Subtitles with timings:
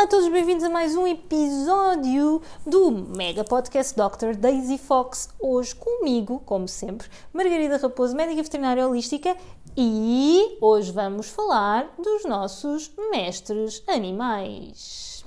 [0.00, 4.34] Olá a todos, bem-vindos a mais um episódio do Mega Podcast Dr.
[4.34, 5.28] Daisy Fox.
[5.38, 9.36] Hoje comigo, como sempre, Margarida Raposo, médica veterinária holística,
[9.76, 15.22] e hoje vamos falar dos nossos mestres animais.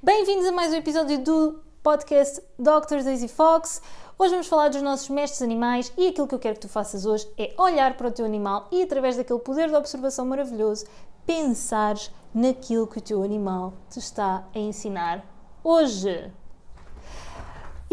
[0.00, 3.02] Bem-vindos a mais um episódio do podcast Dr.
[3.02, 3.82] Daisy Fox.
[4.16, 7.04] Hoje vamos falar dos nossos mestres animais e aquilo que eu quero que tu faças
[7.04, 10.86] hoje é olhar para o teu animal e, através daquele poder de observação maravilhoso,
[11.26, 15.24] pensares naquilo que o teu animal te está a ensinar
[15.64, 16.30] hoje.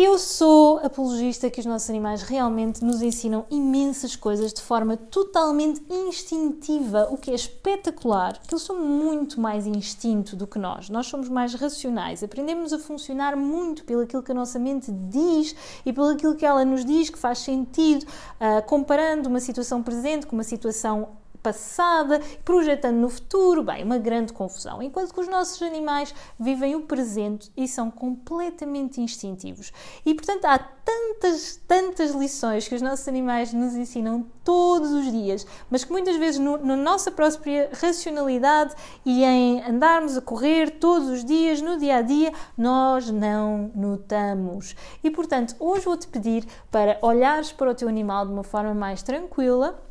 [0.02, 5.84] Eu sou apologista que os nossos animais realmente nos ensinam imensas coisas de forma totalmente
[5.89, 10.89] instintiva, o que é espetacular, eles são muito mais instinto do que nós.
[10.89, 15.53] Nós somos mais racionais, aprendemos a funcionar muito pelo aquilo que a nossa mente diz
[15.85, 20.25] e pelo aquilo que ela nos diz que faz sentido, uh, comparando uma situação presente
[20.25, 21.09] com uma situação
[21.41, 24.81] passada, projetando no futuro, bem, uma grande confusão.
[24.81, 29.72] Enquanto que os nossos animais vivem o presente e são completamente instintivos.
[30.05, 35.45] E portanto há tantas, tantas lições que os nossos animais nos ensinam todos os dias,
[35.69, 38.73] mas que muitas vezes no, na nossa própria racionalidade
[39.05, 44.75] e em andarmos a correr todos os dias, no dia a dia, nós não notamos.
[45.03, 49.03] E portanto, hoje vou-te pedir para olhares para o teu animal de uma forma mais
[49.03, 49.89] tranquila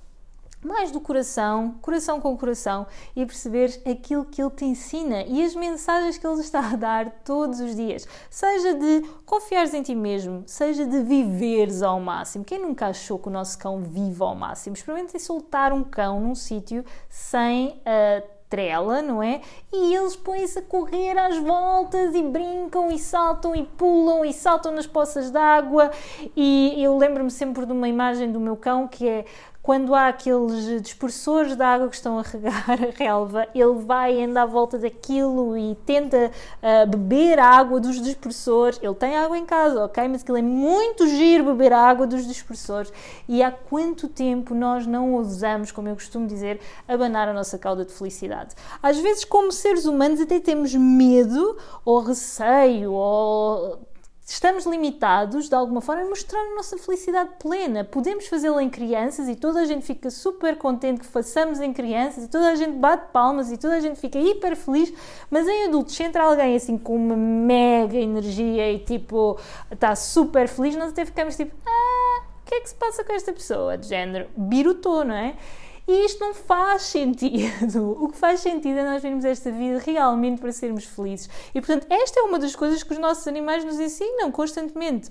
[0.63, 5.55] mais do coração, coração com coração, e perceber aquilo que ele te ensina e as
[5.55, 8.07] mensagens que ele está a dar todos os dias.
[8.29, 12.45] Seja de confiares em ti mesmo, seja de viveres ao máximo.
[12.45, 14.75] Quem nunca achou que o nosso cão vive ao máximo?
[14.75, 19.41] Experimentem soltar um cão num sítio sem a trela, não é?
[19.73, 24.73] E eles põem-se a correr às voltas e brincam e saltam e pulam e saltam
[24.73, 25.91] nas poças d'água.
[26.35, 29.25] E eu lembro-me sempre de uma imagem do meu cão que é
[29.69, 34.41] quando há aqueles dispersores de água que estão a regar a relva, ele vai anda
[34.41, 36.31] à volta daquilo e tenta
[36.63, 38.81] uh, beber a água dos dispersores.
[38.83, 40.09] Ele tem água em casa, ok?
[40.09, 42.91] Mas aquilo é muito giro beber a água dos dispersores.
[43.29, 47.85] E há quanto tempo nós não ousamos, como eu costumo dizer, abanar a nossa cauda
[47.85, 48.55] de felicidade?
[48.83, 53.79] Às vezes, como seres humanos, até temos medo ou receio ou
[54.29, 57.83] estamos limitados de alguma forma a mostrar a nossa felicidade plena.
[57.83, 62.25] Podemos fazê-la em crianças e toda a gente fica super contente que façamos em crianças
[62.25, 64.93] e toda a gente bate palmas e toda a gente fica hiper feliz,
[65.31, 69.39] mas em adultos, entra alguém assim com uma mega energia e tipo
[69.71, 73.15] está super feliz, nós até ficamos tipo, ah, o que é que se passa com
[73.15, 73.79] esta pessoa?
[73.79, 75.37] De género, birutou, não é?
[75.89, 77.97] E isto não faz sentido.
[77.99, 81.31] O que faz sentido é nós vermos esta vida realmente para sermos felizes.
[81.55, 85.11] E portanto, esta é uma das coisas que os nossos animais nos ensinam constantemente.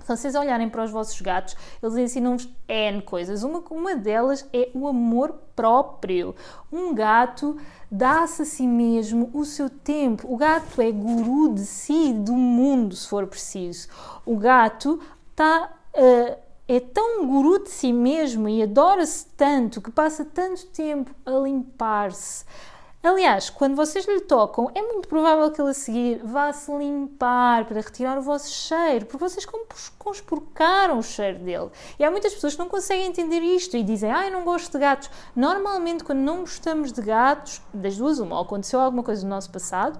[0.00, 3.42] Se vocês olharem para os vossos gatos, eles ensinam-vos N coisas.
[3.42, 6.34] Uma, uma delas é o amor próprio.
[6.70, 7.56] Um gato
[7.90, 10.30] dá-se a si mesmo o seu tempo.
[10.30, 13.88] O gato é guru de si, do mundo, se for preciso.
[14.26, 15.00] O gato
[15.30, 15.72] está.
[15.94, 21.32] Uh, é tão guru de si mesmo e adora-se tanto que passa tanto tempo a
[21.32, 22.44] limpar-se.
[23.02, 27.64] Aliás, quando vocês lhe tocam, é muito provável que ele a seguir vá se limpar
[27.64, 29.44] para retirar o vosso cheiro, porque vocês
[29.98, 31.70] conspurcaram o cheiro dele.
[31.98, 34.70] E há muitas pessoas que não conseguem entender isto e dizem: Ah, eu não gosto
[34.70, 35.10] de gatos.
[35.34, 39.50] Normalmente, quando não gostamos de gatos, das duas, uma, ou aconteceu alguma coisa no nosso
[39.50, 39.98] passado,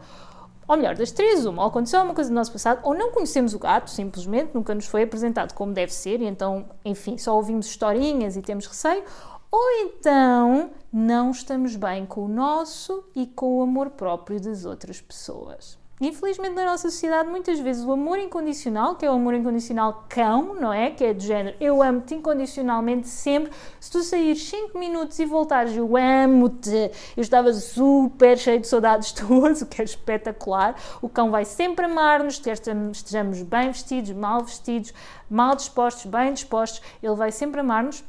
[0.67, 3.55] ou melhor, das três, uma, ou aconteceu alguma coisa no nosso passado, ou não conhecemos
[3.55, 7.67] o gato, simplesmente, nunca nos foi apresentado como deve ser, e então, enfim, só ouvimos
[7.67, 9.05] historinhas e temos receio,
[9.51, 15.01] ou então não estamos bem com o nosso e com o amor próprio das outras
[15.01, 15.79] pessoas.
[16.03, 20.53] Infelizmente, na nossa sociedade, muitas vezes o amor incondicional, que é o amor incondicional cão,
[20.57, 20.91] não é?
[20.91, 23.53] Que é de género, eu amo-te incondicionalmente sempre.
[23.79, 26.91] Se tu saíres 5 minutos e voltares, eu amo-te.
[27.17, 30.75] Eu estava super cheio de saudades tuas, o que é espetacular.
[31.01, 34.93] O cão vai sempre amar-nos, quer estejamos bem vestidos, mal vestidos,
[35.31, 38.03] mal dispostos, bem dispostos, ele vai sempre amar-nos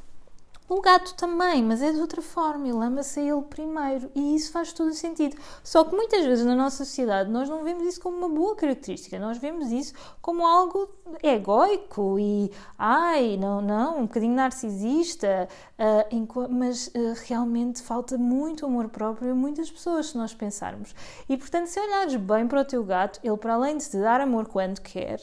[0.69, 4.51] o gato também, mas é de outra forma, ele ama-se a ele primeiro e isso
[4.51, 5.35] faz todo o sentido.
[5.63, 9.19] Só que muitas vezes na nossa sociedade nós não vemos isso como uma boa característica,
[9.19, 10.89] nós vemos isso como algo
[11.21, 18.87] egóico e, ai, não, não, um bocadinho narcisista, uh, mas uh, realmente falta muito amor
[18.87, 20.95] próprio a muitas pessoas se nós pensarmos.
[21.27, 24.21] E portanto, se olhares bem para o teu gato, ele para além de te dar
[24.21, 25.19] amor quando quer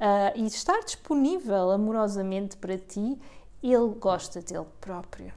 [0.00, 3.18] uh, e estar disponível amorosamente para ti,
[3.62, 5.32] ele gosta dele próprio.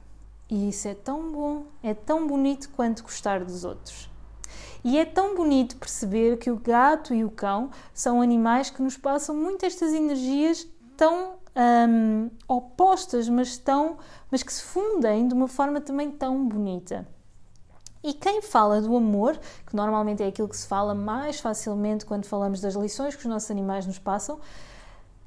[0.48, 4.10] E isso é tão bom, é tão bonito quanto gostar dos outros.
[4.84, 8.96] E é tão bonito perceber que o gato e o cão são animais que nos
[8.96, 10.66] passam muito estas energias
[10.96, 13.98] tão um, opostas, mas, tão,
[14.30, 17.06] mas que se fundem de uma forma também tão bonita.
[18.02, 22.26] E quem fala do amor, que normalmente é aquilo que se fala mais facilmente quando
[22.26, 24.40] falamos das lições que os nossos animais nos passam,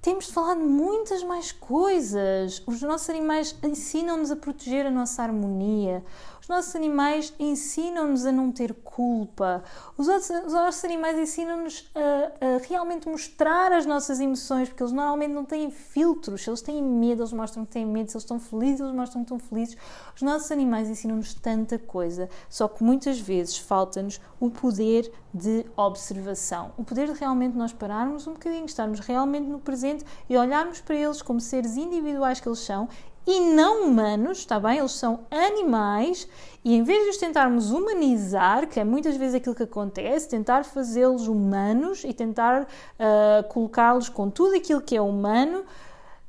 [0.06, 2.62] temos de falar de muitas mais coisas.
[2.68, 6.04] Os nossos animais ensinam-nos a proteger a nossa harmonia.
[6.46, 9.64] Os nossos animais ensinam-nos a não ter culpa.
[9.98, 14.94] Os, outros, os nossos animais ensinam-nos a, a, realmente mostrar as nossas emoções, porque eles
[14.94, 16.44] normalmente não têm filtros.
[16.44, 18.12] Se eles têm medo, eles mostram que têm medo.
[18.12, 19.76] Se eles estão felizes, eles mostram que estão felizes.
[20.16, 26.74] Os nossos animais ensinam-nos tanta coisa, só que muitas vezes falta-nos o poder de observação.
[26.78, 30.96] O poder de realmente nós pararmos um bocadinho, estarmos realmente no presente e olharmos para
[30.96, 32.88] eles como seres individuais que eles são
[33.28, 34.80] e não humanos, está bem?
[34.80, 36.28] Eles são animais
[36.64, 40.66] e em vez de os tentarmos humanizar, que é muitas vezes aquilo que acontece, tentar
[40.66, 45.64] fazê-los humanos e tentar uh, colocá-los com tudo aquilo que é humano,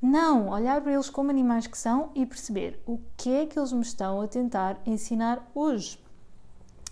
[0.01, 3.73] não, olhar para eles como animais que são e perceber o que é que eles
[3.73, 5.99] me estão a tentar ensinar hoje.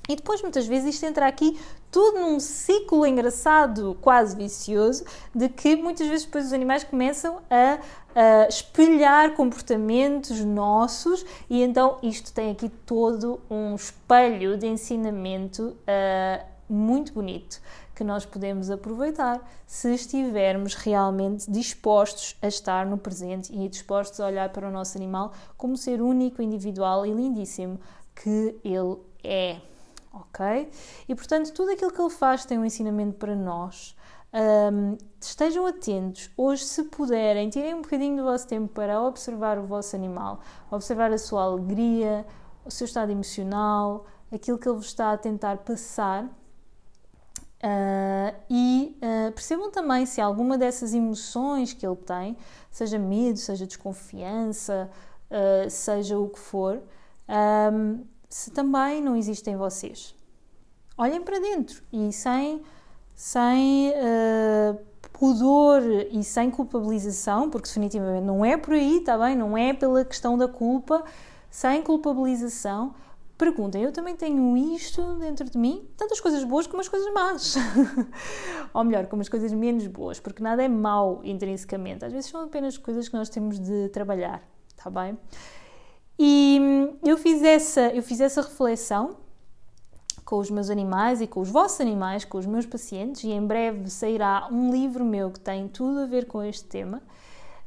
[0.08, 1.58] E depois, muitas vezes, isto entra aqui
[1.90, 5.04] tudo num ciclo engraçado, quase vicioso,
[5.34, 7.78] de que muitas vezes depois os animais começam a,
[8.14, 16.44] a espelhar comportamentos nossos e então isto tem aqui todo um espelho de ensinamento uh,
[16.68, 17.60] muito bonito
[17.94, 24.26] que nós podemos aproveitar se estivermos realmente dispostos a estar no presente e dispostos a
[24.26, 27.78] olhar para o nosso animal como ser único, individual e lindíssimo
[28.14, 29.60] que ele é
[30.14, 30.70] ok?
[31.08, 33.96] E portanto, tudo aquilo que ele faz tem um ensinamento para nós.
[34.32, 36.30] Um, estejam atentos.
[36.36, 40.40] Hoje, se puderem, tirem um bocadinho do vosso tempo para observar o vosso animal,
[40.70, 42.26] observar a sua alegria,
[42.64, 46.24] o seu estado emocional, aquilo que ele vos está a tentar passar.
[47.64, 52.36] Uh, e uh, percebam também se alguma dessas emoções que ele tem,
[52.70, 54.90] seja medo, seja desconfiança,
[55.30, 56.82] uh, seja o que for,
[57.72, 60.14] um, se também não existe em vocês.
[60.96, 62.62] Olhem para dentro e sem,
[63.14, 64.78] sem uh,
[65.12, 69.36] pudor e sem culpabilização, porque definitivamente não é por aí, está bem?
[69.36, 71.04] Não é pela questão da culpa,
[71.50, 72.94] sem culpabilização.
[73.36, 77.56] Perguntem, eu também tenho isto dentro de mim, tantas coisas boas como as coisas más.
[78.72, 82.04] Ou melhor, como as coisas menos boas, porque nada é mau intrinsecamente.
[82.04, 84.40] Às vezes são apenas coisas que nós temos de trabalhar,
[84.76, 85.18] está bem?
[86.18, 86.60] E
[87.04, 89.16] eu fiz essa, eu fiz essa reflexão
[90.24, 93.46] com os meus animais e com os vossos animais, com os meus pacientes, e em
[93.46, 97.02] breve sairá um livro meu que tem tudo a ver com este tema.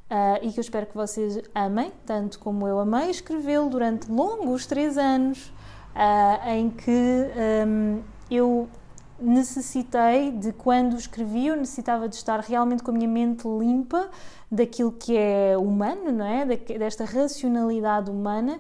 [0.10, 4.66] Uh, e que eu espero que vocês amem, tanto como eu amei escrevê-lo durante longos
[4.66, 5.52] três anos,
[5.94, 7.26] uh, em que
[7.68, 8.02] um,
[8.32, 8.70] eu
[9.20, 14.10] necessitei de quando escrevi, eu necessitava de estar realmente com a minha mente limpa
[14.52, 16.46] daquilo que é humano, não é?
[16.46, 18.60] Desta racionalidade humana.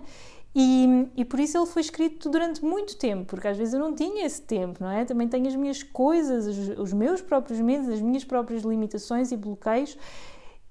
[0.59, 3.94] E, e, por isso ele foi escrito durante muito tempo, porque às vezes eu não
[3.94, 5.06] tinha esse tempo, não é?
[5.06, 9.38] Também tenho as minhas coisas, os, os meus próprios medos, as minhas próprias limitações e
[9.38, 9.95] bloqueios,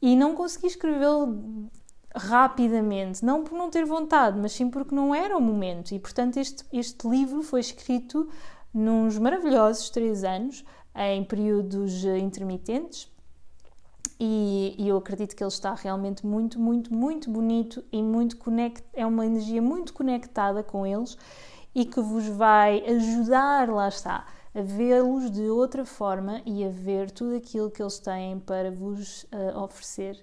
[0.02, 1.68] e não consegui escrevê-lo
[2.16, 5.92] rapidamente, não por não ter vontade, mas sim porque não era o momento.
[5.92, 8.28] E portanto, este, este livro foi escrito
[8.76, 10.62] nos maravilhosos três anos,
[10.94, 13.10] em períodos intermitentes,
[14.20, 18.82] e, e, eu acredito que ele está realmente muito, muito, muito bonito e muito conect,
[18.92, 21.16] é uma energia muito conectada com eles
[21.74, 27.10] e que vos vai ajudar, lá está, a vê-los de outra forma e a ver
[27.10, 30.22] tudo aquilo que eles têm para vos uh, oferecer.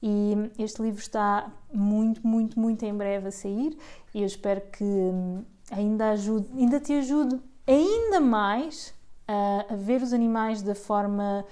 [0.00, 3.76] E este livro está muito, muito, muito em breve a sair
[4.12, 8.94] e eu espero que hum, ainda, ajude, ainda te ajude ainda mais
[9.26, 11.44] a, a ver os animais da forma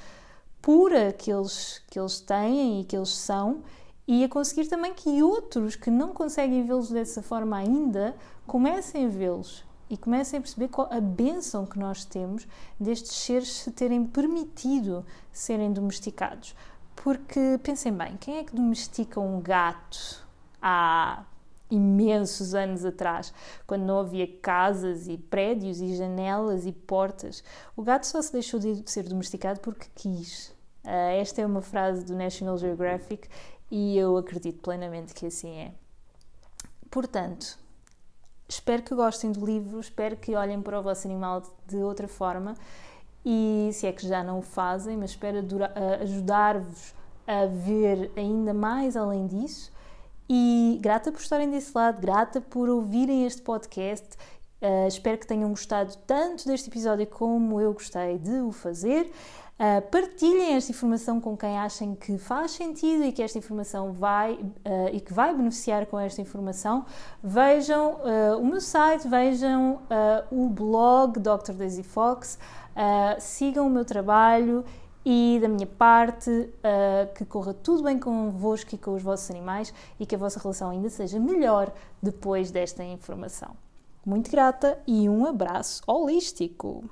[0.61, 3.63] pura que eles, que eles têm e que eles são
[4.07, 9.09] e a conseguir também que outros que não conseguem vê-los dessa forma ainda comecem a
[9.09, 12.47] vê-los e comecem a perceber qual a bênção que nós temos
[12.79, 16.55] destes seres se terem permitido serem domesticados.
[16.97, 20.27] Porque pensem bem, quem é que domestica um gato
[20.61, 21.25] há
[21.71, 23.33] imensos anos atrás,
[23.67, 27.45] quando não havia casas e prédios e janelas e portas.
[27.77, 30.49] O gato só se deixou de ser domesticado porque quis.
[30.85, 33.29] Uh, esta é uma frase do National Geographic
[33.71, 35.73] e eu acredito plenamente que assim é.
[36.91, 37.59] Portanto,
[38.49, 42.55] espero que gostem do livro, espero que olhem para o vosso animal de outra forma
[43.25, 45.39] e se é que já não o fazem, mas espero
[46.01, 46.95] ajudar-vos
[47.27, 49.71] a ver ainda mais além disso
[50.33, 54.17] e grata por estarem desse lado, grata por ouvirem este podcast.
[54.63, 59.11] Uh, espero que tenham gostado tanto deste episódio como eu gostei de o fazer.
[59.59, 64.35] Uh, partilhem esta informação com quem achem que faz sentido e que esta informação vai
[64.35, 66.87] uh, e que vai beneficiar com esta informação.
[67.21, 69.81] Vejam uh, o meu site, vejam
[70.31, 71.55] o blog Dr.
[71.55, 72.39] Daisy Fox,
[73.19, 74.65] sigam o meu trabalho
[75.05, 76.51] e da minha parte
[77.15, 80.71] que corra tudo bem convosco e com os vossos animais e que a vossa relação
[80.71, 83.57] ainda seja melhor depois desta informação.
[84.05, 86.85] Muito grata e um abraço holístico!